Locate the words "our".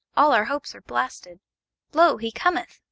0.33-0.45